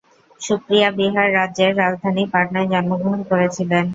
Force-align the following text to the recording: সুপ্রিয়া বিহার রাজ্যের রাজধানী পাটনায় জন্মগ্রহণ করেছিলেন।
সুপ্রিয়া 0.41 0.89
বিহার 0.97 1.27
রাজ্যের 1.33 1.71
রাজধানী 1.77 2.23
পাটনায় 2.33 2.69
জন্মগ্রহণ 2.73 3.21
করেছিলেন। 3.29 3.85